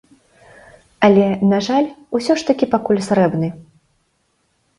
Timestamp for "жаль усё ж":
1.67-2.49